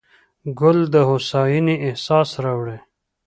[0.59, 2.77] ګل د هوساینې احساس راوړي.